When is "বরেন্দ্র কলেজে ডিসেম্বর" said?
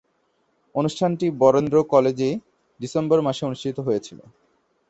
1.41-3.19